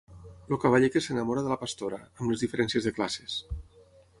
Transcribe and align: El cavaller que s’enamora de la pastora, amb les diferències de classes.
El 0.55 0.59
cavaller 0.63 0.89
que 0.95 1.03
s’enamora 1.07 1.43
de 1.47 1.53
la 1.53 1.59
pastora, 1.65 1.99
amb 2.21 2.27
les 2.33 2.45
diferències 2.47 2.89
de 2.89 2.95
classes. 2.99 3.37